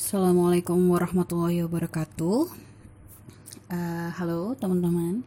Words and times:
Assalamualaikum 0.00 0.80
warahmatullahi 0.96 1.60
wabarakatuh. 1.68 2.48
Uh, 3.68 4.08
halo 4.16 4.56
teman-teman. 4.56 5.20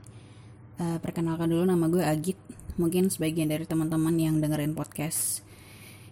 Uh, 0.81 0.97
perkenalkan 0.97 1.45
dulu 1.45 1.61
nama 1.61 1.85
gue 1.85 2.01
Agit. 2.01 2.41
Mungkin 2.81 3.13
sebagian 3.13 3.53
dari 3.53 3.69
teman-teman 3.69 4.17
yang 4.17 4.41
dengerin 4.41 4.73
podcast 4.73 5.45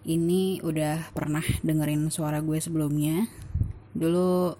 ini 0.05 0.61
udah 0.61 1.09
pernah 1.09 1.41
dengerin 1.65 2.13
suara 2.13 2.37
gue 2.45 2.61
sebelumnya. 2.61 3.25
Dulu 3.97 4.53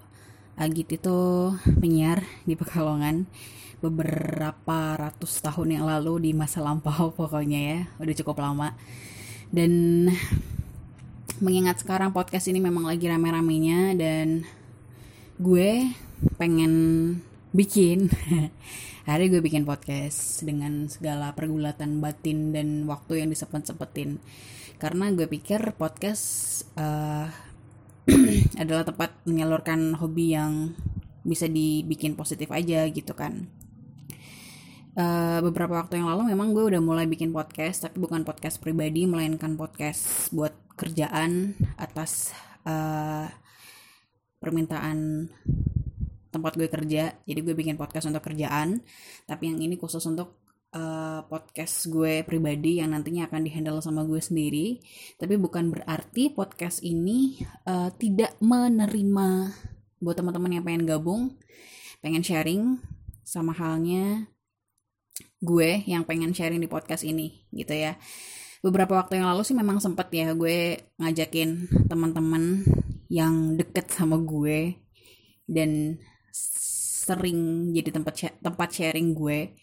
Agit 0.58 0.98
itu 0.98 1.18
penyiar 1.62 2.26
di 2.42 2.58
Pekalongan 2.58 3.30
beberapa 3.86 4.98
ratus 4.98 5.46
tahun 5.46 5.78
yang 5.78 5.86
lalu 5.86 6.26
di 6.26 6.32
masa 6.34 6.58
lampau 6.66 7.14
pokoknya 7.22 7.60
ya. 7.62 7.80
Udah 8.02 8.18
cukup 8.18 8.42
lama. 8.42 8.74
Dan 9.54 10.10
mengingat 11.42 11.82
sekarang 11.82 12.14
podcast 12.14 12.46
ini 12.54 12.62
memang 12.62 12.86
lagi 12.86 13.10
rame-ramenya 13.10 13.98
dan 13.98 14.46
gue 15.42 15.90
pengen 16.38 16.74
bikin 17.50 18.14
hari 19.10 19.34
gue 19.34 19.42
bikin 19.42 19.66
podcast 19.66 20.46
dengan 20.46 20.86
segala 20.86 21.34
pergulatan 21.34 21.98
batin 21.98 22.54
dan 22.54 22.86
waktu 22.86 23.26
yang 23.26 23.34
disempet-sempetin. 23.34 24.22
Karena 24.78 25.10
gue 25.10 25.26
pikir 25.26 25.74
podcast 25.82 26.62
uh, 26.78 27.26
adalah 28.62 28.86
tempat 28.86 29.18
menyalurkan 29.26 29.98
hobi 29.98 30.38
yang 30.38 30.78
bisa 31.26 31.50
dibikin 31.50 32.14
positif 32.14 32.54
aja 32.54 32.86
gitu 32.90 33.18
kan 33.18 33.61
Uh, 34.92 35.40
beberapa 35.48 35.80
waktu 35.80 36.04
yang 36.04 36.12
lalu 36.12 36.36
memang 36.36 36.52
gue 36.52 36.68
udah 36.68 36.84
mulai 36.84 37.08
bikin 37.08 37.32
podcast 37.32 37.88
tapi 37.88 38.04
bukan 38.04 38.28
podcast 38.28 38.60
pribadi 38.60 39.08
melainkan 39.08 39.56
podcast 39.56 40.28
buat 40.36 40.52
kerjaan 40.76 41.56
atas 41.80 42.36
uh, 42.68 43.24
permintaan 44.44 45.32
tempat 46.28 46.60
gue 46.60 46.68
kerja. 46.68 47.16
Jadi 47.24 47.40
gue 47.40 47.56
bikin 47.56 47.80
podcast 47.80 48.12
untuk 48.12 48.20
kerjaan 48.28 48.84
tapi 49.24 49.48
yang 49.48 49.64
ini 49.64 49.80
khusus 49.80 50.04
untuk 50.12 50.44
uh, 50.76 51.24
podcast 51.24 51.88
gue 51.88 52.28
pribadi 52.28 52.84
yang 52.84 52.92
nantinya 52.92 53.32
akan 53.32 53.48
dihandle 53.48 53.80
sama 53.80 54.04
gue 54.04 54.20
sendiri. 54.20 54.84
Tapi 55.16 55.40
bukan 55.40 55.72
berarti 55.72 56.36
podcast 56.36 56.84
ini 56.84 57.40
uh, 57.64 57.96
tidak 57.96 58.36
menerima 58.44 59.56
buat 60.02 60.18
teman-teman 60.18 60.58
yang 60.60 60.66
pengen 60.66 60.84
gabung 60.84 61.38
pengen 62.02 62.26
sharing 62.26 62.82
sama 63.22 63.54
halnya 63.54 64.26
gue 65.42 65.84
yang 65.90 66.06
pengen 66.06 66.32
sharing 66.32 66.62
di 66.62 66.70
podcast 66.70 67.02
ini 67.02 67.50
gitu 67.50 67.74
ya 67.74 67.98
beberapa 68.62 69.02
waktu 69.02 69.18
yang 69.18 69.28
lalu 69.34 69.42
sih 69.42 69.58
memang 69.58 69.82
sempet 69.82 70.08
ya 70.14 70.38
gue 70.38 70.78
ngajakin 71.02 71.50
teman-teman 71.90 72.62
yang 73.10 73.58
deket 73.58 73.90
sama 73.90 74.22
gue 74.22 74.78
dan 75.50 75.98
sering 77.02 77.74
jadi 77.74 77.90
tempat 77.98 78.40
tempat 78.40 78.70
sharing 78.70 79.18
gue 79.18 79.58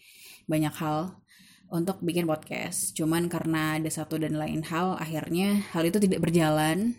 banyak 0.45 0.75
hal 0.75 1.15
untuk 1.69 2.01
bikin 2.01 2.25
podcast. 2.25 2.97
Cuman 2.97 3.29
karena 3.29 3.77
ada 3.77 3.89
satu 3.89 4.17
dan 4.17 4.35
lain 4.35 4.65
hal, 4.65 4.97
akhirnya 4.97 5.61
hal 5.71 5.85
itu 5.85 6.01
tidak 6.01 6.25
berjalan. 6.25 6.97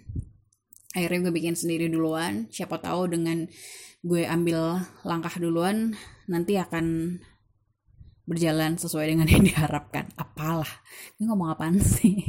Akhirnya 0.94 1.30
gue 1.30 1.34
bikin 1.34 1.54
sendiri 1.58 1.90
duluan. 1.90 2.46
Siapa 2.50 2.78
tahu 2.78 3.10
dengan 3.10 3.46
gue 4.00 4.22
ambil 4.24 4.80
langkah 5.02 5.34
duluan, 5.42 5.94
nanti 6.30 6.56
akan 6.56 7.18
berjalan 8.30 8.78
sesuai 8.78 9.10
dengan 9.10 9.26
yang 9.26 9.42
diharapkan. 9.50 10.06
Apalah, 10.14 10.70
ini 11.18 11.26
ngomong 11.26 11.50
apaan 11.50 11.82
sih? 11.82 12.22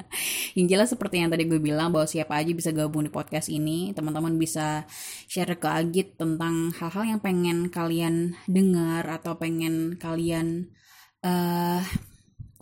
yang 0.56 0.66
jelas 0.72 0.88
seperti 0.88 1.20
yang 1.20 1.28
tadi 1.28 1.44
gue 1.44 1.60
bilang 1.60 1.92
bahwa 1.92 2.08
siapa 2.08 2.40
aja 2.40 2.52
bisa 2.56 2.72
gabung 2.72 3.04
di 3.04 3.12
podcast 3.12 3.52
ini. 3.52 3.92
Teman-teman 3.92 4.40
bisa 4.40 4.88
share 5.28 5.60
ke 5.60 5.68
Agit 5.68 6.16
tentang 6.16 6.72
hal-hal 6.72 7.04
yang 7.16 7.20
pengen 7.20 7.68
kalian 7.68 8.32
dengar 8.48 9.04
atau 9.04 9.36
pengen 9.36 10.00
kalian 10.00 10.72
uh, 11.20 11.84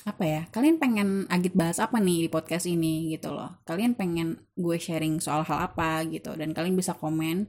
apa 0.03 0.25
ya? 0.27 0.43
Kalian 0.51 0.83
pengen 0.83 1.31
Agit 1.31 1.55
bahas 1.55 1.79
apa 1.79 2.03
nih 2.03 2.27
di 2.27 2.29
podcast 2.33 2.67
ini 2.67 3.15
gitu 3.15 3.31
loh. 3.31 3.63
Kalian 3.63 3.95
pengen 3.95 4.51
gue 4.59 4.77
sharing 4.83 5.23
soal 5.23 5.47
hal 5.47 5.63
apa 5.63 6.03
gitu. 6.11 6.35
Dan 6.35 6.51
kalian 6.51 6.75
bisa 6.75 6.99
komen. 6.99 7.47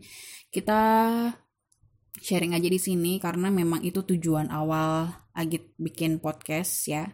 Kita 0.52 0.82
sharing 2.22 2.54
aja 2.54 2.68
di 2.68 2.78
sini 2.78 3.18
karena 3.18 3.48
memang 3.50 3.82
itu 3.82 4.04
tujuan 4.04 4.52
awal 4.52 5.21
Agit 5.31 5.72
bikin 5.80 6.19
podcast 6.19 6.88
ya. 6.88 7.12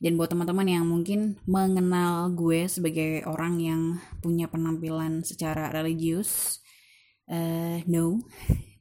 Dan 0.00 0.16
buat 0.16 0.32
teman-teman 0.32 0.68
yang 0.68 0.84
mungkin 0.88 1.36
mengenal 1.44 2.32
gue 2.32 2.64
sebagai 2.70 3.26
orang 3.28 3.60
yang 3.60 3.80
punya 4.24 4.48
penampilan 4.48 5.26
secara 5.26 5.68
religius, 5.74 6.62
uh, 7.28 7.82
no, 7.84 8.24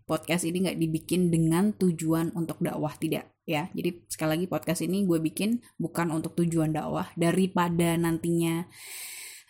podcast 0.07 0.47
ini 0.47 0.63
nggak 0.63 0.79
dibikin 0.79 1.27
dengan 1.27 1.75
tujuan 1.75 2.31
untuk 2.31 2.63
dakwah 2.63 2.95
tidak 2.95 3.35
ya. 3.43 3.67
Jadi 3.75 4.07
sekali 4.07 4.29
lagi 4.39 4.45
podcast 4.47 4.81
ini 4.87 5.03
gue 5.03 5.19
bikin 5.19 5.59
bukan 5.75 6.15
untuk 6.15 6.39
tujuan 6.39 6.71
dakwah 6.71 7.11
daripada 7.19 7.99
nantinya 7.99 8.63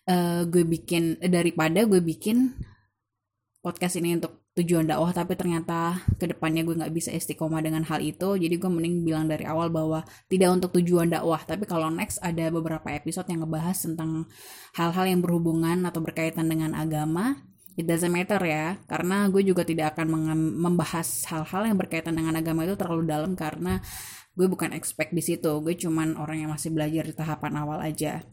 uh, 0.09 0.41
gue 0.49 0.63
bikin 0.65 1.21
daripada 1.21 1.85
gue 1.85 2.01
bikin 2.01 2.57
podcast 3.61 4.01
ini 4.01 4.17
untuk 4.17 4.46
tujuan 4.57 4.90
dakwah 4.90 5.13
tapi 5.13 5.38
ternyata 5.38 6.01
ke 6.18 6.25
depannya 6.25 6.66
gue 6.66 6.75
nggak 6.81 6.94
bisa 6.94 7.13
istiqomah 7.13 7.62
dengan 7.62 7.85
hal 7.85 8.01
itu. 8.01 8.34
Jadi 8.35 8.57
gue 8.57 8.69
mending 8.69 9.06
bilang 9.06 9.29
dari 9.29 9.45
awal 9.45 9.69
bahwa 9.69 10.01
tidak 10.25 10.50
untuk 10.57 10.81
tujuan 10.81 11.13
dakwah. 11.13 11.38
Tapi 11.45 11.69
kalau 11.69 11.94
next 11.94 12.18
ada 12.25 12.50
beberapa 12.50 12.90
episode 12.90 13.29
yang 13.29 13.45
ngebahas 13.45 13.78
tentang 13.78 14.25
hal-hal 14.73 15.06
yang 15.06 15.22
berhubungan 15.22 15.85
atau 15.85 16.01
berkaitan 16.01 16.50
dengan 16.50 16.73
agama 16.73 17.38
it 17.78 17.85
doesn't 17.85 18.09
matter 18.09 18.41
ya. 18.41 18.81
Karena 18.90 19.29
gue 19.29 19.45
juga 19.45 19.62
tidak 19.62 19.95
akan 19.95 20.09
membahas 20.57 21.06
hal-hal 21.29 21.69
yang 21.69 21.78
berkaitan 21.78 22.18
dengan 22.18 22.34
agama 22.35 22.66
itu 22.66 22.74
terlalu 22.74 23.06
dalam 23.06 23.38
karena 23.38 23.79
gue 24.34 24.47
bukan 24.50 24.74
expect 24.74 25.13
di 25.13 25.22
situ. 25.22 25.62
Gue 25.62 25.78
cuman 25.78 26.18
orang 26.18 26.44
yang 26.44 26.51
masih 26.51 26.74
belajar 26.74 27.06
di 27.06 27.13
tahapan 27.13 27.53
awal 27.62 27.79
aja. 27.85 28.25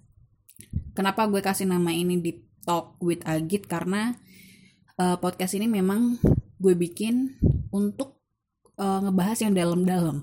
Kenapa 0.97 1.29
gue 1.29 1.45
kasih 1.45 1.69
nama 1.69 1.93
ini 1.93 2.19
di 2.19 2.33
talk 2.65 2.97
with 3.05 3.21
Agit? 3.29 3.69
Karena 3.69 4.17
uh, 4.99 5.17
podcast 5.19 5.59
ini 5.59 5.67
memang 5.67 6.19
gue 6.59 6.75
bikin 6.75 7.35
untuk 7.75 8.23
uh, 8.79 9.03
ngebahas 9.03 9.39
yang 9.43 9.55
dalam-dalam. 9.55 10.23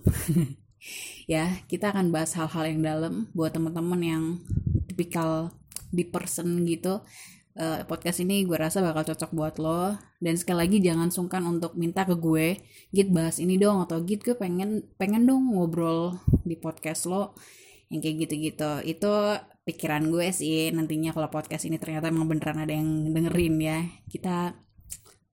ya, 1.32 1.60
kita 1.68 1.92
akan 1.92 2.10
bahas 2.10 2.34
hal-hal 2.36 2.66
yang 2.72 2.82
dalam 2.82 3.14
buat 3.36 3.52
teman-teman 3.52 4.02
yang 4.02 4.24
tipikal 4.88 5.52
di 5.92 6.08
person 6.08 6.64
gitu. 6.68 7.04
Uh, 7.52 7.84
podcast 7.84 8.24
ini 8.24 8.48
gue 8.48 8.56
rasa 8.56 8.80
bakal 8.80 9.12
cocok 9.12 9.32
buat 9.36 9.60
lo 9.60 10.00
dan 10.24 10.40
sekali 10.40 10.64
lagi 10.64 10.78
jangan 10.80 11.12
sungkan 11.12 11.44
untuk 11.44 11.76
minta 11.76 12.08
ke 12.08 12.16
gue 12.16 12.56
git 12.96 13.12
bahas 13.12 13.44
ini 13.44 13.60
dong 13.60 13.84
atau 13.84 14.00
git 14.08 14.24
gue 14.24 14.40
pengen 14.40 14.88
pengen 14.96 15.28
dong 15.28 15.52
ngobrol 15.52 16.16
di 16.48 16.56
podcast 16.56 17.12
lo 17.12 17.36
yang 17.92 18.00
kayak 18.00 18.24
gitu-gitu 18.24 18.72
itu 18.88 19.14
pikiran 19.62 20.10
gue 20.10 20.34
sih 20.34 20.74
nantinya 20.74 21.14
kalau 21.14 21.30
podcast 21.30 21.70
ini 21.70 21.78
ternyata 21.78 22.10
emang 22.10 22.26
beneran 22.26 22.66
ada 22.66 22.74
yang 22.74 23.14
dengerin 23.14 23.56
ya. 23.62 23.80
Kita 24.10 24.58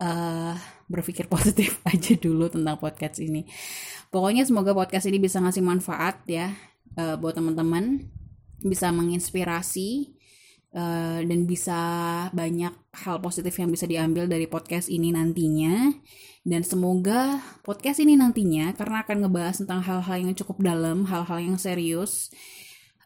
uh, 0.03 0.55
berpikir 0.89 1.29
positif 1.35 1.81
aja 1.85 2.15
dulu 2.17 2.49
tentang 2.53 2.77
podcast 2.77 3.21
ini. 3.21 3.49
Pokoknya 4.09 4.45
semoga 4.49 4.73
podcast 4.73 5.09
ini 5.09 5.21
bisa 5.21 5.41
ngasih 5.41 5.65
manfaat 5.65 6.25
ya 6.29 6.53
uh, 6.97 7.17
buat 7.17 7.37
teman-teman. 7.37 8.09
Bisa 8.59 8.91
menginspirasi 8.91 10.19
uh, 10.75 11.21
dan 11.23 11.47
bisa 11.47 11.81
banyak 12.35 12.75
hal 13.07 13.17
positif 13.23 13.55
yang 13.55 13.71
bisa 13.71 13.87
diambil 13.87 14.27
dari 14.27 14.51
podcast 14.51 14.91
ini 14.91 15.15
nantinya. 15.15 15.95
Dan 16.49 16.65
semoga 16.65 17.45
podcast 17.61 18.01
ini 18.01 18.17
nantinya 18.17 18.73
karena 18.73 19.05
akan 19.05 19.29
ngebahas 19.29 19.61
tentang 19.61 19.85
hal-hal 19.85 20.17
yang 20.17 20.33
cukup 20.33 20.65
dalam, 20.65 21.05
hal-hal 21.05 21.39
yang 21.45 21.57
serius. 21.61 22.33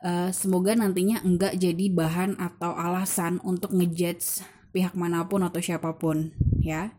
Uh, 0.03 0.35
semoga 0.35 0.75
nantinya 0.75 1.23
enggak 1.23 1.55
jadi 1.55 1.87
bahan 1.95 2.35
atau 2.43 2.75
alasan 2.75 3.39
untuk 3.47 3.71
ngejudge 3.71 4.43
pihak 4.75 4.99
mana 4.99 5.31
pun 5.31 5.47
atau 5.47 5.63
siapa 5.63 5.95
pun 5.95 6.35
ya. 6.59 6.91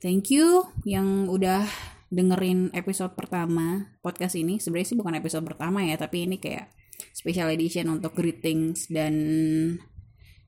Thank 0.00 0.32
you 0.32 0.64
yang 0.88 1.28
udah 1.28 1.68
dengerin 2.08 2.72
episode 2.72 3.12
pertama 3.12 3.92
podcast 4.00 4.40
ini. 4.40 4.56
Sebenarnya 4.56 4.96
sih 4.96 4.98
bukan 4.98 5.20
episode 5.20 5.44
pertama 5.44 5.84
ya, 5.84 6.00
tapi 6.00 6.24
ini 6.24 6.40
kayak 6.40 6.72
special 7.12 7.52
edition 7.52 7.92
untuk 7.92 8.16
greetings 8.16 8.88
dan 8.88 9.14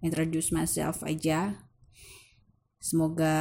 introduce 0.01 0.49
myself 0.49 1.05
aja 1.05 1.61
Semoga 2.83 3.39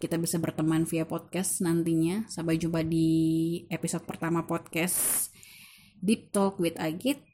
kita 0.00 0.16
bisa 0.16 0.40
berteman 0.40 0.88
via 0.88 1.04
podcast 1.04 1.60
nantinya. 1.60 2.24
Sampai 2.32 2.56
jumpa 2.56 2.80
di 2.80 3.60
episode 3.68 4.08
pertama 4.08 4.48
podcast 4.48 5.28
Deep 6.00 6.32
Talk 6.32 6.56
with 6.56 6.80
Agit. 6.80 7.33